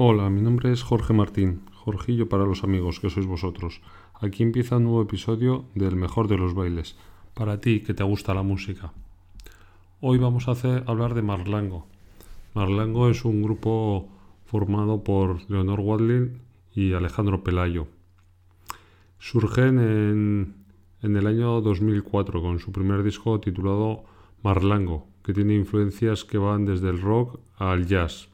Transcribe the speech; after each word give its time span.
Hola, 0.00 0.30
mi 0.30 0.40
nombre 0.42 0.70
es 0.70 0.84
Jorge 0.84 1.12
Martín, 1.12 1.62
Jorgillo 1.74 2.28
para 2.28 2.46
los 2.46 2.62
amigos 2.62 3.00
que 3.00 3.10
sois 3.10 3.26
vosotros. 3.26 3.80
Aquí 4.14 4.44
empieza 4.44 4.76
un 4.76 4.84
nuevo 4.84 5.02
episodio 5.02 5.64
del 5.74 5.96
mejor 5.96 6.28
de 6.28 6.38
los 6.38 6.54
bailes, 6.54 6.96
para 7.34 7.60
ti 7.60 7.80
que 7.80 7.94
te 7.94 8.04
gusta 8.04 8.32
la 8.32 8.44
música. 8.44 8.92
Hoy 10.00 10.18
vamos 10.18 10.46
a 10.46 10.52
hacer, 10.52 10.84
hablar 10.86 11.14
de 11.14 11.22
Marlango. 11.22 11.88
Marlango 12.54 13.10
es 13.10 13.24
un 13.24 13.42
grupo 13.42 14.08
formado 14.44 15.02
por 15.02 15.50
Leonor 15.50 15.80
Wadley 15.80 16.30
y 16.72 16.92
Alejandro 16.92 17.42
Pelayo. 17.42 17.88
Surgen 19.18 19.80
en, 19.80 20.54
en 21.02 21.16
el 21.16 21.26
año 21.26 21.60
2004 21.60 22.40
con 22.40 22.60
su 22.60 22.70
primer 22.70 23.02
disco 23.02 23.40
titulado 23.40 24.04
Marlango, 24.44 25.08
que 25.24 25.34
tiene 25.34 25.56
influencias 25.56 26.24
que 26.24 26.38
van 26.38 26.66
desde 26.66 26.88
el 26.88 27.02
rock 27.02 27.40
al 27.56 27.88
jazz. 27.88 28.28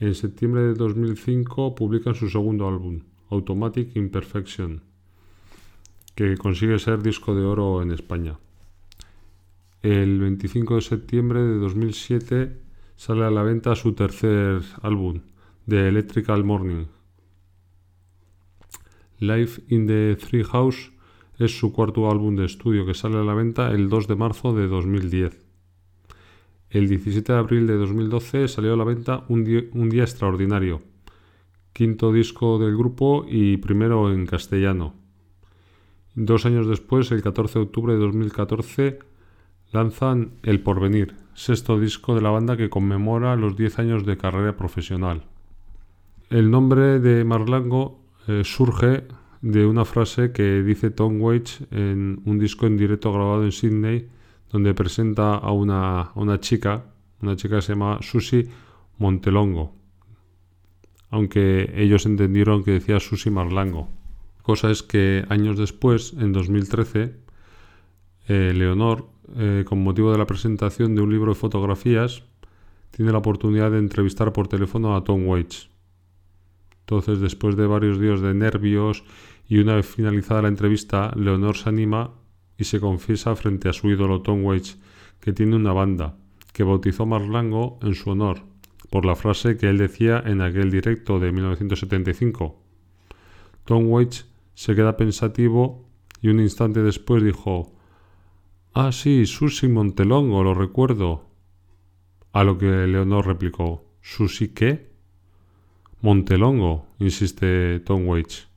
En 0.00 0.14
septiembre 0.14 0.62
de 0.62 0.74
2005 0.74 1.76
publican 1.76 2.16
su 2.16 2.28
segundo 2.28 2.66
álbum, 2.66 3.02
Automatic 3.30 3.94
Imperfection, 3.94 4.82
que 6.16 6.36
consigue 6.36 6.80
ser 6.80 7.00
disco 7.00 7.34
de 7.34 7.44
oro 7.44 7.80
en 7.80 7.92
España. 7.92 8.38
El 9.82 10.18
25 10.18 10.76
de 10.76 10.80
septiembre 10.80 11.40
de 11.42 11.58
2007 11.58 12.60
sale 12.96 13.24
a 13.24 13.30
la 13.30 13.42
venta 13.44 13.76
su 13.76 13.92
tercer 13.92 14.62
álbum, 14.82 15.20
The 15.68 15.88
Electrical 15.88 16.42
Morning. 16.42 16.86
Life 19.20 19.62
in 19.68 19.86
the 19.86 20.16
Three 20.16 20.42
House 20.42 20.90
es 21.38 21.56
su 21.56 21.72
cuarto 21.72 22.10
álbum 22.10 22.34
de 22.34 22.46
estudio 22.46 22.84
que 22.84 22.94
sale 22.94 23.18
a 23.18 23.24
la 23.24 23.34
venta 23.34 23.70
el 23.70 23.88
2 23.88 24.08
de 24.08 24.16
marzo 24.16 24.54
de 24.54 24.66
2010. 24.66 25.43
El 26.74 26.88
17 26.88 27.32
de 27.32 27.38
abril 27.38 27.68
de 27.68 27.76
2012 27.76 28.48
salió 28.48 28.74
a 28.74 28.76
la 28.76 28.82
venta 28.82 29.24
Un 29.28 29.44
Día, 29.44 30.02
Extraordinario, 30.02 30.82
quinto 31.72 32.12
disco 32.12 32.58
del 32.58 32.76
grupo 32.76 33.24
y 33.28 33.58
primero 33.58 34.12
en 34.12 34.26
castellano. 34.26 34.92
Dos 36.16 36.46
años 36.46 36.66
después, 36.66 37.12
el 37.12 37.22
14 37.22 37.60
de 37.60 37.64
octubre 37.66 37.92
de 37.92 38.00
2014, 38.00 38.98
lanzan 39.70 40.32
El 40.42 40.62
Porvenir, 40.62 41.14
sexto 41.34 41.78
disco 41.78 42.16
de 42.16 42.22
la 42.22 42.30
banda 42.30 42.56
que 42.56 42.70
conmemora 42.70 43.36
los 43.36 43.56
10 43.56 43.78
años 43.78 44.04
de 44.04 44.16
carrera 44.16 44.56
profesional. 44.56 45.22
El 46.28 46.50
nombre 46.50 46.98
de 46.98 47.22
Marlango 47.22 48.00
eh, 48.26 48.42
surge 48.42 49.04
de 49.42 49.64
una 49.64 49.84
frase 49.84 50.32
que 50.32 50.64
dice 50.64 50.90
Tom 50.90 51.20
Waits 51.20 51.68
en 51.70 52.20
un 52.24 52.40
disco 52.40 52.66
en 52.66 52.76
directo 52.76 53.12
grabado 53.12 53.44
en 53.44 53.52
Sydney 53.52 54.08
donde 54.54 54.72
presenta 54.72 55.34
a 55.34 55.50
una, 55.50 56.12
una 56.14 56.38
chica, 56.38 56.84
una 57.20 57.34
chica 57.34 57.56
que 57.56 57.62
se 57.62 57.72
llama 57.72 57.98
Susi 58.02 58.48
Montelongo, 58.98 59.74
aunque 61.10 61.72
ellos 61.74 62.06
entendieron 62.06 62.62
que 62.62 62.70
decía 62.70 63.00
Susi 63.00 63.30
Marlango. 63.30 63.88
Cosa 64.42 64.70
es 64.70 64.84
que 64.84 65.24
años 65.28 65.58
después, 65.58 66.12
en 66.12 66.32
2013, 66.32 67.16
eh, 68.28 68.52
Leonor, 68.54 69.08
eh, 69.34 69.64
con 69.66 69.82
motivo 69.82 70.12
de 70.12 70.18
la 70.18 70.26
presentación 70.26 70.94
de 70.94 71.02
un 71.02 71.10
libro 71.10 71.32
de 71.32 71.40
fotografías, 71.40 72.22
tiene 72.92 73.10
la 73.10 73.18
oportunidad 73.18 73.72
de 73.72 73.78
entrevistar 73.78 74.32
por 74.32 74.46
teléfono 74.46 74.94
a 74.94 75.02
Tom 75.02 75.26
Waits. 75.26 75.68
Entonces, 76.82 77.18
después 77.18 77.56
de 77.56 77.66
varios 77.66 77.98
días 77.98 78.20
de 78.20 78.34
nervios 78.34 79.02
y 79.48 79.58
una 79.58 79.74
vez 79.74 79.86
finalizada 79.86 80.42
la 80.42 80.48
entrevista, 80.48 81.10
Leonor 81.16 81.56
se 81.56 81.70
anima 81.70 82.12
y 82.58 82.64
se 82.64 82.80
confiesa 82.80 83.34
frente 83.36 83.68
a 83.68 83.72
su 83.72 83.90
ídolo 83.90 84.22
Tom 84.22 84.44
Waits 84.44 84.78
que 85.20 85.32
tiene 85.32 85.56
una 85.56 85.72
banda, 85.72 86.16
que 86.52 86.64
bautizó 86.64 87.06
Marlango 87.06 87.78
en 87.82 87.94
su 87.94 88.10
honor, 88.10 88.42
por 88.90 89.04
la 89.04 89.16
frase 89.16 89.56
que 89.56 89.68
él 89.68 89.78
decía 89.78 90.22
en 90.24 90.40
aquel 90.40 90.70
directo 90.70 91.18
de 91.18 91.32
1975. 91.32 92.60
Tom 93.64 93.86
Waits 93.88 94.28
se 94.54 94.74
queda 94.74 94.96
pensativo 94.96 95.88
y 96.20 96.28
un 96.28 96.40
instante 96.40 96.82
después 96.82 97.22
dijo 97.22 97.74
Ah, 98.72 98.92
sí, 98.92 99.26
Susi 99.26 99.68
Montelongo, 99.68 100.42
lo 100.42 100.52
recuerdo. 100.52 101.28
A 102.32 102.44
lo 102.44 102.58
que 102.58 102.66
Leonor 102.66 103.26
replicó 103.26 103.84
¿Susi 104.02 104.48
qué? 104.48 104.90
Montelongo, 106.02 106.86
insiste 106.98 107.80
Tom 107.80 108.06
Waits. 108.06 108.48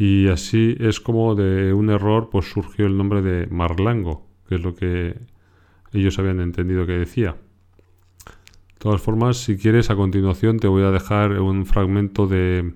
Y 0.00 0.28
así 0.28 0.78
es 0.80 0.98
como 0.98 1.34
de 1.34 1.74
un 1.74 1.90
error 1.90 2.30
pues 2.30 2.50
surgió 2.50 2.86
el 2.86 2.96
nombre 2.96 3.20
de 3.20 3.46
Marlango, 3.48 4.26
que 4.48 4.54
es 4.54 4.62
lo 4.62 4.74
que 4.74 5.14
ellos 5.92 6.18
habían 6.18 6.40
entendido 6.40 6.86
que 6.86 6.92
decía. 6.92 7.32
De 8.24 8.78
todas 8.78 9.02
formas, 9.02 9.36
si 9.36 9.58
quieres, 9.58 9.90
a 9.90 9.96
continuación 9.96 10.58
te 10.58 10.68
voy 10.68 10.84
a 10.84 10.90
dejar 10.90 11.32
un 11.32 11.66
fragmento 11.66 12.26
de 12.26 12.72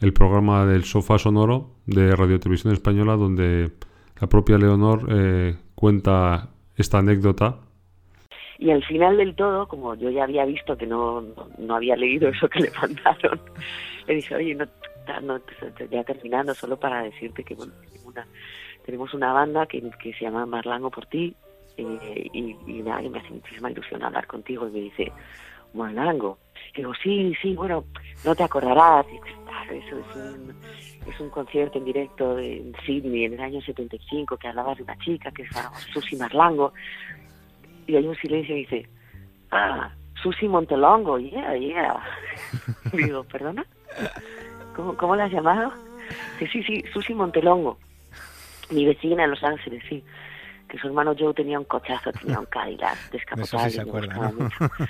el 0.00 0.12
programa 0.14 0.64
del 0.64 0.84
sofá 0.84 1.18
sonoro 1.18 1.74
de 1.84 2.16
Radio 2.16 2.40
Televisión 2.40 2.72
Española, 2.72 3.16
donde 3.16 3.72
la 4.18 4.26
propia 4.26 4.56
Leonor 4.56 5.08
eh, 5.10 5.56
cuenta 5.74 6.48
esta 6.74 7.00
anécdota. 7.00 7.58
Y 8.58 8.70
al 8.70 8.82
final 8.82 9.18
del 9.18 9.36
todo, 9.36 9.68
como 9.68 9.94
yo 9.94 10.08
ya 10.08 10.24
había 10.24 10.46
visto 10.46 10.74
que 10.78 10.86
no, 10.86 11.22
no 11.58 11.76
había 11.76 11.96
leído 11.96 12.30
eso 12.30 12.48
que 12.48 12.60
le 12.60 12.70
mandaron, 12.80 13.42
le 14.06 14.14
dije, 14.14 14.34
oye, 14.34 14.54
no, 14.54 14.64
ya 15.90 16.04
terminando, 16.04 16.54
solo 16.54 16.78
para 16.78 17.02
decirte 17.02 17.44
que 17.44 17.54
bueno, 17.54 17.72
tenemos 18.84 19.12
una 19.14 19.32
banda 19.32 19.66
que, 19.66 19.82
se 20.00 20.24
llama 20.24 20.46
Marlango 20.46 20.90
por 20.90 21.06
ti 21.06 21.34
eh, 21.76 22.30
y, 22.32 22.56
y, 22.66 22.82
me 22.82 22.92
hace 22.92 23.30
muchísima 23.30 23.70
ilusión 23.70 24.02
hablar 24.02 24.26
contigo 24.26 24.68
y 24.68 24.70
me 24.70 24.80
dice, 24.80 25.12
Marlango. 25.74 26.38
Y 26.74 26.78
digo, 26.78 26.92
sí, 27.02 27.34
sí, 27.40 27.54
bueno, 27.54 27.84
no 28.24 28.34
te 28.34 28.44
acordarás. 28.44 29.06
eso 29.70 29.98
es 29.98 30.16
un, 30.16 30.54
es 31.06 31.20
un 31.20 31.30
concierto 31.30 31.78
en 31.78 31.84
directo 31.84 32.38
en 32.38 32.74
Sydney 32.84 33.24
en 33.24 33.34
el 33.34 33.40
año 33.40 33.60
75 33.60 34.36
que 34.36 34.48
hablaba 34.48 34.74
de 34.74 34.82
una 34.82 34.96
chica 34.98 35.30
que 35.30 35.42
es 35.42 35.50
Susi 35.92 36.16
Marlango. 36.16 36.72
Y 37.86 37.96
hay 37.96 38.06
un 38.06 38.16
silencio 38.16 38.56
y 38.56 38.60
dice, 38.60 38.88
ah, 39.50 39.90
Susi 40.22 40.48
Montelongo, 40.48 41.18
yeah, 41.18 41.54
yeah. 41.56 42.02
digo, 42.92 43.24
¿perdona? 43.24 43.64
¿Cómo, 44.76 44.96
cómo 44.96 45.16
la 45.16 45.24
has 45.24 45.32
llamado? 45.32 45.72
Sí, 46.38 46.46
sí, 46.48 46.62
sí, 46.62 46.84
Susi 46.92 47.14
Montelongo, 47.14 47.78
mi 48.70 48.84
vecina 48.84 49.24
en 49.24 49.30
Los 49.30 49.42
Ángeles, 49.42 49.82
sí. 49.88 50.04
Que 50.68 50.78
su 50.78 50.88
hermano 50.88 51.14
Joe 51.18 51.32
tenía 51.32 51.58
un 51.58 51.64
cochazo, 51.64 52.12
tenía 52.12 52.38
un 52.38 52.46
Cadillac 52.46 53.10
descapotable. 53.10 53.70
Sí 53.70 53.76
se 53.76 53.84
¿no? 53.84 54.50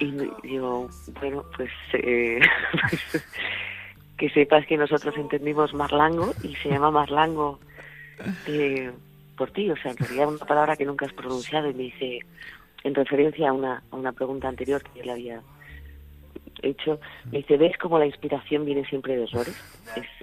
Y 0.00 0.12
digo, 0.42 0.90
bueno, 1.18 1.42
pues, 1.56 1.70
eh, 1.94 2.40
pues, 3.10 3.24
que 4.18 4.28
sepas 4.30 4.66
que 4.66 4.76
nosotros 4.76 5.16
entendimos 5.16 5.72
Marlango 5.72 6.34
y 6.42 6.54
se 6.56 6.68
llama 6.68 6.90
Marlango 6.90 7.58
eh, 8.46 8.92
por 9.36 9.50
ti, 9.50 9.70
o 9.70 9.76
sea, 9.76 9.92
en 9.92 9.96
realidad 9.96 10.28
una 10.28 10.44
palabra 10.44 10.76
que 10.76 10.84
nunca 10.84 11.06
has 11.06 11.12
pronunciado 11.12 11.70
y 11.70 11.74
me 11.74 11.84
dice, 11.84 12.18
en 12.84 12.94
referencia 12.94 13.48
a 13.48 13.52
una, 13.54 13.82
a 13.90 13.96
una 13.96 14.12
pregunta 14.12 14.48
anterior 14.48 14.82
que 14.82 14.98
yo 14.98 15.04
le 15.06 15.12
había 15.12 15.42
hecho, 16.62 17.00
me 17.30 17.38
dice, 17.38 17.56
¿ves 17.56 17.76
cómo 17.78 17.98
la 17.98 18.06
inspiración 18.06 18.64
viene 18.64 18.84
siempre 18.84 19.16
de 19.16 19.24
errores? 19.24 19.56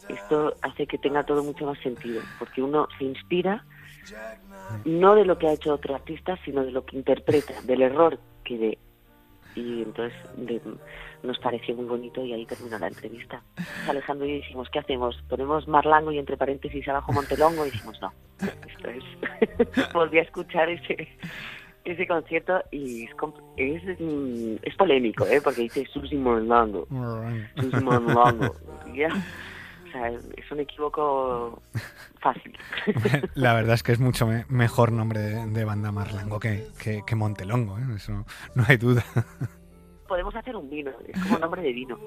esto 0.10 0.54
hace 0.62 0.86
que 0.86 0.98
tenga 0.98 1.24
todo 1.24 1.44
mucho 1.44 1.66
más 1.66 1.80
sentido, 1.80 2.22
porque 2.40 2.62
uno 2.62 2.88
se 2.98 3.06
inspira 3.06 3.64
no 4.86 5.16
de 5.16 5.26
lo 5.26 5.38
que 5.38 5.48
ha 5.48 5.54
hecho 5.54 5.74
otro 5.74 5.96
artista, 5.96 6.38
sino 6.44 6.64
de 6.64 6.72
lo 6.72 6.86
que 6.86 6.98
interpreta, 6.98 7.54
del 7.64 7.82
error 7.82 8.20
que 8.44 8.58
ve. 8.58 8.78
Y 9.56 9.84
entonces 9.84 10.18
nos 11.22 11.38
pareció 11.40 11.76
muy 11.76 11.86
bonito 11.86 12.26
y 12.26 12.34
ahí 12.34 12.46
terminó 12.46 12.78
la 12.80 12.88
entrevista. 12.88 13.42
Alejandro 13.88 14.26
y 14.28 14.38
dijimos, 14.38 14.68
¿qué 14.72 14.80
hacemos? 14.80 15.22
¿Ponemos 15.30 15.68
Marlango 15.68 16.12
y 16.12 16.18
entre 16.18 16.38
paréntesis 16.38 16.88
abajo 16.88 17.14
Montelongo? 17.14 17.66
Y 17.66 17.72
dijimos, 17.72 18.00
no, 18.02 18.12
esto 18.68 18.90
es... 18.90 19.94
Volví 19.94 20.20
a 20.20 20.24
escuchar 20.24 20.70
ese, 20.70 21.08
ese 21.84 22.08
concierto 22.08 22.64
y 22.72 23.04
es, 23.04 23.12
es, 23.58 24.00
es 24.62 24.76
polémico, 24.76 25.26
¿eh? 25.26 25.42
porque 25.44 25.64
dice 25.64 25.86
Susi 25.92 26.16
Monlango. 26.16 26.88
Susi 27.58 27.84
Monlango. 27.84 28.56
ya. 28.96 29.10
O 29.88 29.92
sea, 29.92 30.10
es 30.10 30.52
un 30.52 30.60
equívoco 30.60 31.62
fácil. 32.20 32.58
La 33.36 33.54
verdad 33.54 33.76
es 33.76 33.84
que 33.84 33.92
es 33.92 34.00
mucho 34.00 34.28
mejor 34.50 34.92
nombre 34.92 35.20
de, 35.20 35.66
banda 35.66 35.92
Marlango 35.92 36.40
que, 36.40 36.68
que, 36.80 37.16
Montelongo, 37.16 37.78
¿eh? 37.78 37.96
eso 37.96 38.26
no 38.56 38.64
hay 38.68 38.78
duda. 38.78 39.04
Podemos 40.08 40.36
hacer 40.36 40.56
un 40.56 40.70
vino, 40.70 40.92
es 41.08 41.22
como 41.24 41.40
nombre 41.40 41.62
de 41.62 41.74
vino. 41.74 42.00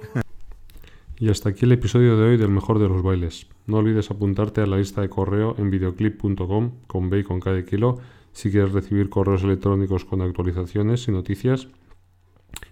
Y 1.19 1.31
hasta 1.31 1.51
aquí 1.51 1.65
el 1.65 1.73
episodio 1.73 2.17
de 2.17 2.31
hoy 2.31 2.37
del 2.37 2.51
mejor 2.51 2.79
de 2.79 2.89
los 2.89 3.03
bailes. 3.03 3.49
No 3.67 3.79
olvides 3.79 4.11
apuntarte 4.11 4.61
a 4.61 4.67
la 4.67 4.77
lista 4.77 5.01
de 5.01 5.09
correo 5.09 5.55
en 5.59 5.71
videoclip.com 5.71 6.73
con 6.87 7.09
B 7.11 7.21
y 7.21 7.25
con 7.25 7.41
cada 7.41 7.65
kilo 7.65 8.01
si 8.37 8.51
quieres 8.51 8.73
recibir 8.73 9.09
correos 9.09 9.45
electrónicos 9.45 10.05
con 10.05 10.21
actualizaciones 10.21 11.09
y 11.09 11.11
noticias 11.11 11.69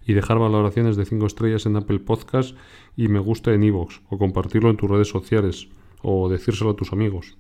y 0.05 0.13
dejar 0.13 0.39
valoraciones 0.39 0.95
de 0.99 1.07
5 1.07 1.25
estrellas 1.25 1.65
en 1.65 1.77
Apple 1.77 2.01
Podcast 2.01 2.55
y 2.99 3.09
me 3.09 3.19
gusta 3.19 3.55
en 3.55 3.63
iVoox 3.63 4.01
o 4.11 4.19
compartirlo 4.19 4.69
en 4.69 4.77
tus 4.77 4.91
redes 4.91 5.09
sociales 5.09 5.69
o 6.03 6.29
decírselo 6.29 6.73
a 6.73 6.77
tus 6.77 6.93
amigos. 6.93 7.39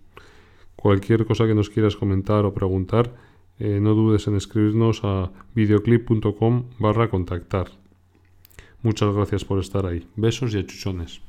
Cualquier 0.75 1.27
cosa 1.27 1.47
que 1.47 1.55
nos 1.55 1.69
quieras 1.69 1.97
comentar 1.97 2.47
o 2.47 2.55
preguntar, 2.55 3.15
eh, 3.59 3.79
no 3.79 3.93
dudes 3.93 4.27
en 4.27 4.37
escribirnos 4.37 5.03
a 5.05 5.31
videoclip.com 5.55 6.71
barra 6.79 7.11
contactar. 7.11 7.73
Muchas 8.81 9.15
gracias 9.15 9.45
por 9.45 9.59
estar 9.59 9.85
ahí. 9.85 10.09
Besos 10.17 10.55
y 10.55 10.61
achuchones. 10.61 11.21